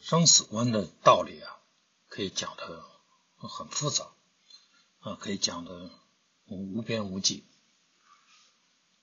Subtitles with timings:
[0.00, 1.58] 生死观的道理啊，
[2.08, 2.84] 可以讲的
[3.36, 4.12] 很复杂
[5.00, 5.90] 啊，可以讲的
[6.44, 7.42] 无边无际，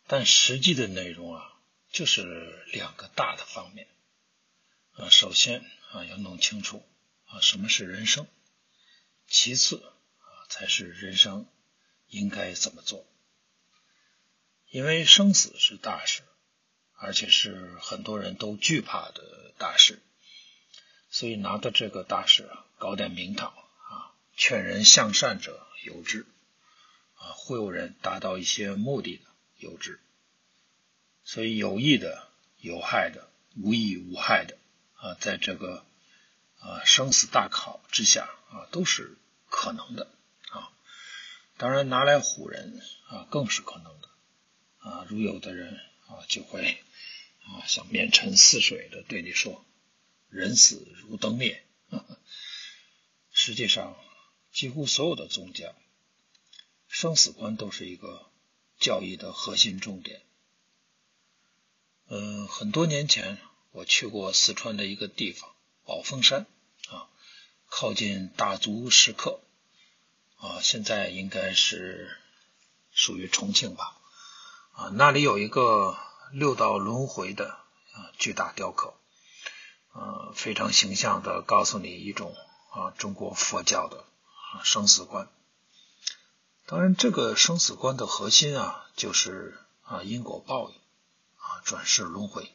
[0.07, 1.59] 但实际的内容啊，
[1.91, 3.89] 就是两个大的方面
[4.93, 5.09] 啊。
[5.09, 6.81] 首先啊，要弄清楚
[7.31, 8.27] 啊什么是人生，
[9.27, 9.77] 其次
[10.20, 11.48] 啊才是人生
[12.07, 13.05] 应该怎么做。
[14.70, 16.23] 因为生死是大事，
[16.94, 19.99] 而且是很多人都惧怕的大事。
[21.09, 26.26] 所以拿着这个大事啊，搞点名堂啊，劝人向善者有之
[27.16, 29.23] 啊，忽悠人达到一些目的的
[29.57, 29.99] 有之。
[31.26, 32.29] 所以有益的、
[32.59, 34.57] 有害的、无益无害的
[34.95, 35.85] 啊，在这个
[36.61, 39.17] 啊生死大考之下啊，都是
[39.49, 40.07] 可能的
[40.49, 40.71] 啊。
[41.57, 44.09] 当然拿来唬人啊，更是可能的
[44.77, 45.05] 啊。
[45.09, 45.76] 如有的人
[46.07, 46.81] 啊，就会
[47.43, 49.65] 啊像面沉似水的对你说。
[50.29, 51.62] 人死如灯灭，
[53.34, 53.98] 实际上，
[54.53, 55.75] 几乎所有的宗教
[56.87, 58.31] 生死观都是一个
[58.79, 60.21] 教义的核心重点。
[62.07, 63.40] 嗯，很多年前
[63.71, 65.53] 我去过四川的一个地方
[65.85, 66.46] 宝峰山
[66.90, 67.09] 啊，
[67.69, 69.40] 靠近大足石刻
[70.38, 72.18] 啊，现在应该是
[72.91, 73.97] 属于重庆吧
[74.74, 75.97] 啊，那里有一个
[76.31, 78.94] 六道轮回的啊巨大雕刻。
[79.94, 82.34] 呃，非常形象的告诉你一种
[82.72, 84.06] 啊，中国佛教的
[84.53, 85.28] 啊生死观。
[86.66, 90.75] 当然，这个生死观的核心啊，就是啊因果报应
[91.35, 92.50] 啊转世轮回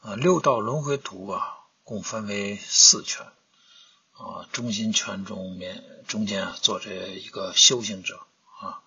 [0.00, 1.58] 啊六道轮回图啊，
[1.88, 3.32] 共分为四圈
[4.12, 8.26] 啊，中心圈中面中间啊坐着一个修行者
[8.60, 8.82] 啊，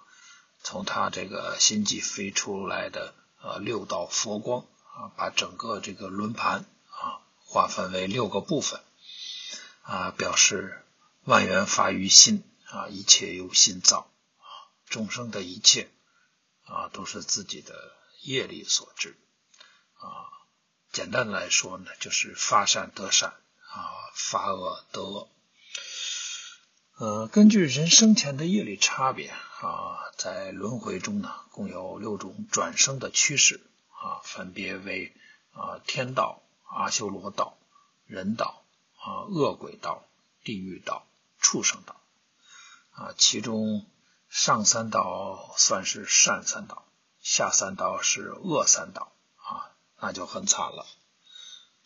[0.62, 7.26] 从他这个心际飞出来的呃六道佛光啊，把整个这个轮盘啊。
[7.44, 8.82] 划分为六个部分
[9.82, 10.86] 啊，表示
[11.24, 14.46] 万缘发于心啊，一切由心造啊，
[14.86, 15.90] 众生的一切
[16.66, 19.18] 啊，都是自己的业力所致
[19.98, 20.41] 啊。
[20.92, 25.30] 简单的来说呢，就是发善得善啊，发恶得恶。
[26.98, 35.14] 呃，根据人生前的业力差别啊，在轮回中呢，共有六种转生的趋势啊，分别为
[35.54, 36.42] 啊天道。
[36.74, 37.58] 阿修罗道、
[38.06, 38.64] 人道
[38.96, 40.06] 啊、恶鬼道、
[40.42, 41.06] 地狱道、
[41.42, 42.00] 畜生道
[42.92, 43.86] 啊，其中
[44.30, 46.86] 上三道算是善三道，
[47.22, 49.12] 下三道是恶三道，
[50.02, 50.86] 那就很惨了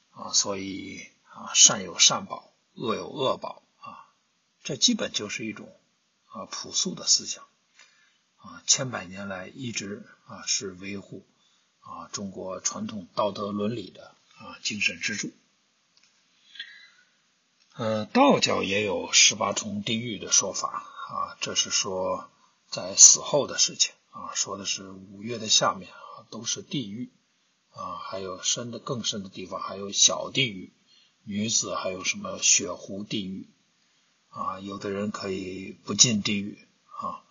[0.10, 0.34] 啊。
[0.34, 4.10] 所以啊，善有善报，恶有恶报啊，
[4.64, 5.72] 这基本就是一种
[6.26, 7.44] 啊朴素的思想
[8.38, 11.24] 啊，千百年来一直啊是维护
[11.82, 14.16] 啊中国传统道德伦理的。
[14.38, 15.32] 啊，精神支柱。
[17.76, 22.30] 呃，道教也有十八重地狱的说法啊，这是说
[22.70, 27.14] 在死后的事情啊，说的是五岳的下面啊都是地狱
[27.76, 30.74] 啊，还有深的更深的地方还有小地狱，
[31.24, 33.48] 女子还有什么血湖地狱
[34.30, 36.58] 啊，有的人可以不进地狱
[37.00, 37.24] 啊，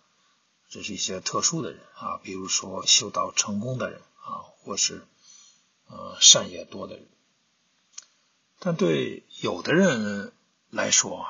[0.69, 5.05] 这是一些特殊的人啊，比如说修道成功的人啊，或是。
[5.87, 7.07] 呃，善业多的人，
[8.57, 10.33] 但对有的人
[10.71, 11.29] 来说啊，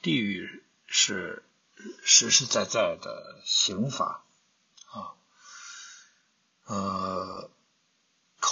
[0.00, 1.44] 地狱是
[2.04, 4.24] 实实在在的刑罚
[4.86, 5.18] 啊，
[6.66, 7.50] 呃，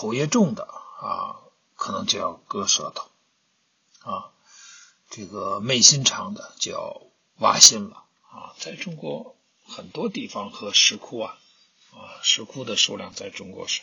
[0.00, 0.66] 口业重的
[1.02, 1.44] 啊，
[1.76, 3.10] 可能就要割舌头
[4.10, 4.32] 啊，
[5.10, 7.02] 这个昧心肠的就要
[7.36, 11.38] 挖心了啊，在中国很多地方和石窟啊，
[11.92, 13.82] 啊，石窟的数量在中国是。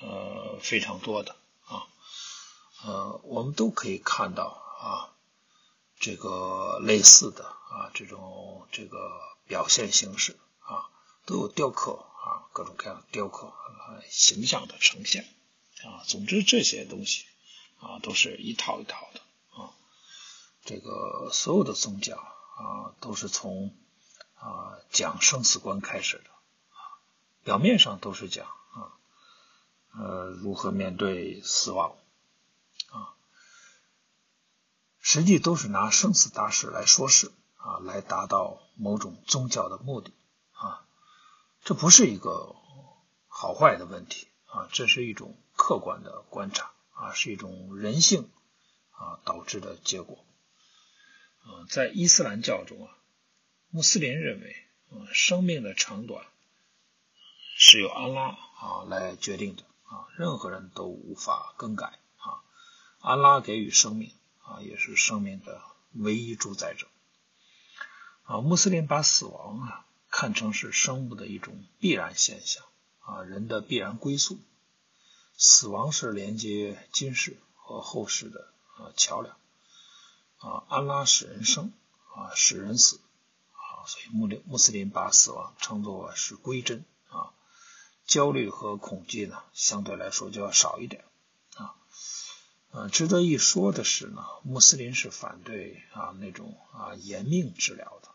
[0.00, 1.34] 呃，非常多的
[1.66, 1.88] 啊，
[2.84, 4.44] 呃，我们都可以看到
[4.80, 5.10] 啊，
[5.98, 8.96] 这个类似的啊，这种这个
[9.48, 10.88] 表现形式啊，
[11.26, 13.52] 都有雕刻啊，各种各样的雕刻
[14.08, 15.26] 形象的呈现
[15.82, 16.04] 啊。
[16.06, 17.24] 总之，这些东西
[17.80, 19.20] 啊，都是一套一套的
[19.60, 19.74] 啊。
[20.64, 23.74] 这个所有的宗教啊，都是从
[24.34, 26.30] 啊讲生死观开始的
[26.70, 27.02] 啊，
[27.42, 28.94] 表面上都是讲啊。
[29.94, 31.96] 呃，如何面对死亡
[32.90, 33.18] 啊？
[35.00, 40.12] 实际都是拿生死大事来说事啊，来达到某种宗教的目的。
[41.64, 42.56] 这不是一个
[43.28, 48.28] 好坏的问题啊，这是一种客观的观察啊，是一种人性
[48.90, 50.24] 啊导致的结果
[51.44, 52.96] 啊，在伊斯兰教中啊，
[53.70, 54.56] 穆斯林认为，
[54.90, 56.26] 啊，生命的长短
[57.56, 62.42] 是由安拉啊来决定的啊，任何人都无法更改啊。
[62.98, 64.12] 安拉给予生命
[64.42, 65.62] 啊，也是生命的
[65.92, 66.88] 唯一主宰者
[68.24, 68.40] 啊。
[68.40, 72.62] 穆斯林把死亡啊看成是生物的一种必然现象
[73.00, 74.38] 啊，人的必然归宿。
[75.36, 79.34] 死亡是连接今世和后世的啊桥梁
[80.36, 80.62] 啊。
[80.68, 81.72] 安拉使人生
[82.14, 83.00] 啊，使人死
[83.52, 87.32] 啊，所以穆林穆斯林把死亡称作是归真啊。
[88.04, 91.04] 焦虑和恐惧呢，相对来说就要少一点
[91.56, 91.74] 啊。
[92.70, 98.10] 呃，值得一说的是呢，穆斯林是反对啊那种啊延命治疗的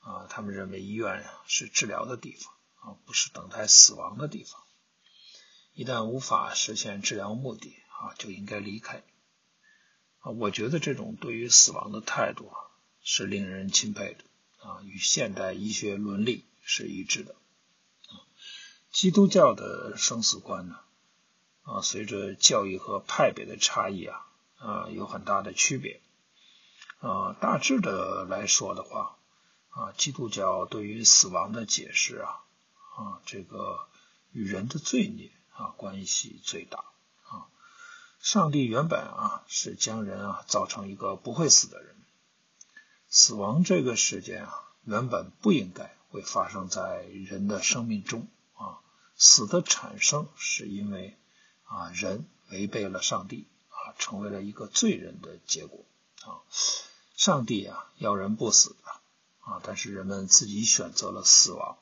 [0.00, 4.60] 啊，他们认为医院是治疗的地方啊，不是等待死亡的地方。
[5.72, 9.04] 一旦无法实现治疗目的啊，就应该离开
[10.18, 10.32] 啊。
[10.32, 12.56] 我觉得这种对于死亡的态度啊，
[13.02, 14.24] 是令人钦佩的
[14.66, 17.34] 啊，与现代医学伦理是一致的
[18.08, 18.24] 啊。
[18.90, 20.80] 基督教的生死观呢
[21.62, 24.26] 啊，随着教义和派别的差异啊
[24.56, 26.02] 啊，有很大的区别
[26.98, 27.36] 啊。
[27.40, 29.19] 大致的来说的话
[29.70, 32.44] 啊，基督教对于死亡的解释啊
[32.96, 33.88] 啊，这个
[34.32, 35.32] 与人的罪孽。
[35.52, 36.78] 啊，关系最大
[37.28, 37.44] 啊！
[38.18, 41.96] 上帝原本啊是将人啊造成一个不会死的人，
[43.10, 48.80] 死亡这个事件啊原本不应该会发生在人的生命中啊。
[49.16, 51.18] 死的产生是因为
[51.64, 55.84] 啊人违背了上帝啊，成为了一个罪人的结果
[56.22, 56.40] 啊。
[57.16, 58.99] 上帝啊要人不死的
[59.40, 61.78] 啊，但是人们自己选择了死亡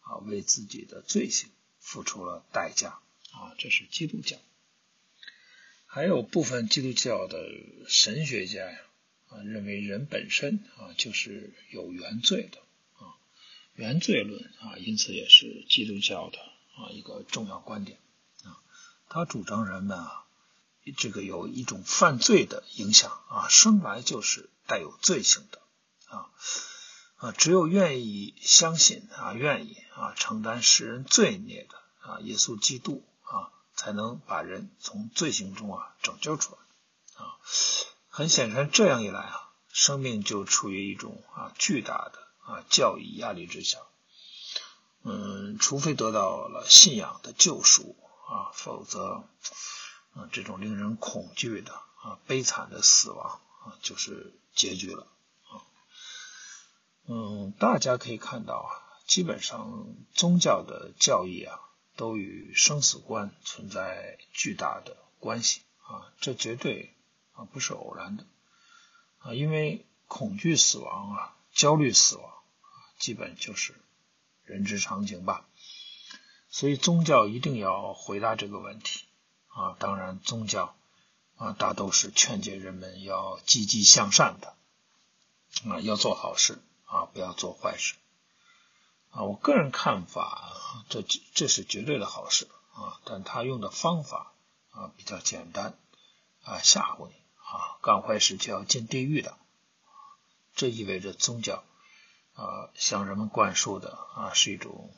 [0.00, 1.50] 啊，为自己的罪行
[1.80, 3.00] 付出了代价。
[3.30, 4.38] 啊，这是基督教。
[5.84, 7.46] 还有部分基督教的
[7.86, 8.78] 神学家呀，
[9.28, 12.58] 啊，认为人本身啊就是有原罪的
[12.94, 13.20] 啊，
[13.74, 17.98] 原罪论啊，因此也是基督教的啊一个重要观点
[18.44, 18.58] 啊。
[19.08, 20.24] 他主张人们啊，
[20.96, 25.60] 这个有一种犯罪的影响啊，生来就是带有罪性的
[26.06, 26.30] 啊
[27.18, 33.04] 啊，只有愿意相信啊，愿意啊承担世人罪孽的啊，耶稣基督。
[33.30, 37.36] 啊，才能把人从罪行中啊拯救出来啊。
[38.08, 43.80] 很显然，这样一来啊，生命就处于一种啊巨大的啊教育压力之下。
[45.02, 49.24] 嗯，除非得到了信仰的救赎啊，否则，
[50.14, 55.06] 啊这种令人恐惧的啊悲惨的死亡啊就是结局了。
[57.08, 58.70] 嗯，大家可以看到啊，
[59.06, 61.58] 基本上宗教的教义啊。
[61.96, 66.94] 都与生死观存在巨大的关系啊，这绝对
[67.32, 68.24] 啊不是偶然的
[69.18, 72.70] 啊，因为恐惧死亡啊、焦虑死亡啊，
[73.00, 73.74] 基本就是
[74.44, 75.48] 人之常情吧。
[76.50, 79.06] 所以宗教一定要回答这个问题
[79.48, 79.74] 啊。
[79.80, 80.76] 当然，宗教
[81.34, 84.54] 啊大都是劝诫人们要积极向善的
[85.68, 87.94] 啊，要做好事啊，不要做坏事。
[89.10, 90.52] 啊，我个人看法，
[90.90, 91.02] 这
[91.32, 94.34] 这是绝对的好事啊，但他用的方法
[94.70, 95.78] 啊比较简单
[96.44, 99.38] 啊，吓唬你啊，干坏事就要进地狱的，
[100.54, 101.64] 这意味着宗教
[102.34, 104.94] 啊向人们灌输的啊是一种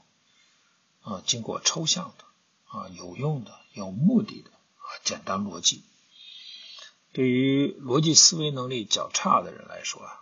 [1.02, 2.24] 啊经过抽象的
[2.64, 5.84] 啊有用的有目的的啊简单逻辑，
[7.12, 10.19] 对于逻辑思维能力较差的人来说啊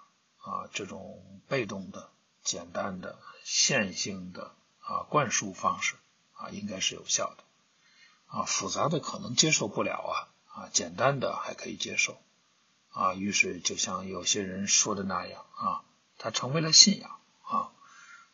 [0.48, 2.10] 啊这种被动的
[2.42, 3.18] 简单的。
[3.50, 5.94] 线性的啊灌输方式
[6.34, 7.44] 啊应该是有效的。
[8.26, 10.12] 啊复杂的可能接受不了啊
[10.52, 12.20] 啊简单的还可以接受。
[12.90, 15.82] 啊于是就像有些人说的那样啊
[16.18, 17.72] 它成为了信仰啊。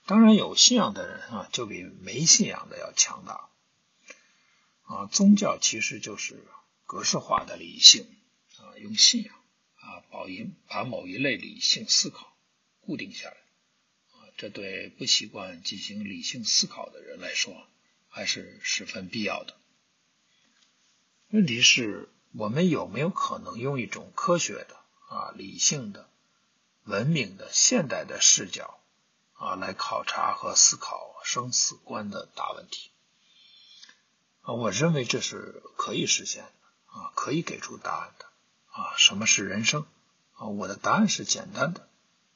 [0.05, 3.49] 当然有信仰的人啊就比没信仰的要强大。
[4.83, 6.45] 啊宗教其实就是
[6.87, 8.05] 格式化的理性
[8.59, 9.33] 啊用信仰
[10.15, 12.37] 啊保一把某一类理性思考
[12.81, 13.37] 固定下来
[14.13, 14.31] 啊。
[14.37, 17.67] 这对不习惯进行理性思考的人来说，
[18.09, 19.57] 还是十分必要的。
[21.31, 24.77] 问题是，我们有没有可能用一种科学的、
[25.09, 26.09] 啊理性的、
[26.85, 28.79] 文明的、现代的视角，
[29.33, 32.91] 啊来考察和思考生死观的大问题？
[34.43, 36.51] 啊，我认为这是可以实现的，
[36.87, 38.27] 啊，可以给出答案的。
[38.67, 39.87] 啊，什么是人生？
[40.35, 41.89] 啊，我的答案是简单的。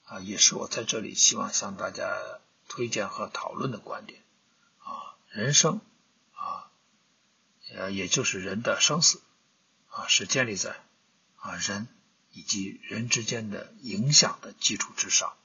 [0.04, 2.18] 啊，也是我在这里希望向大家
[2.66, 4.22] 推荐和讨论的观点
[4.78, 5.82] 啊，人生
[6.32, 6.70] 啊，
[7.74, 9.20] 呃，也就是人的生死
[9.90, 10.80] 啊，是建立在
[11.36, 11.88] 啊人
[12.32, 15.36] 以及人之间的影响的基础之上。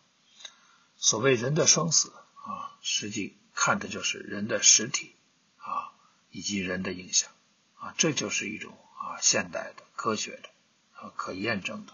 [0.96, 5.14] 所谓人的生死啊，实际看的就是人的实体
[5.58, 5.92] 啊，
[6.32, 7.30] 以及人的影响
[7.76, 10.50] 啊，这就是一种啊现代的科学的
[10.94, 11.92] 啊可验证的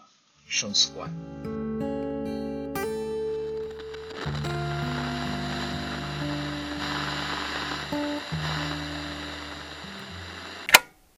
[0.50, 1.89] 胜死观。